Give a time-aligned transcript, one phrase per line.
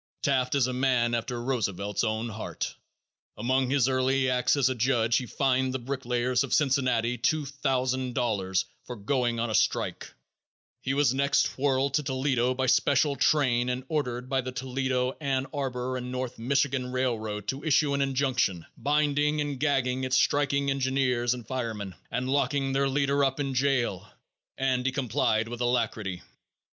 [0.23, 2.75] Taft is a man after Roosevelt's own heart.
[3.37, 8.15] Among his early acts as a judge he fined the bricklayers of Cincinnati two thousand
[8.15, 10.11] dollars for going on a strike;
[10.81, 15.45] he was next whirled to Toledo by special train and ordered by the Toledo, Ann
[15.53, 21.35] Arbor and North Michigan railroad to issue an injunction binding and gagging its striking engineers
[21.35, 24.09] and firemen and locking their leader up in jail
[24.57, 26.23] and he complied with alacrity.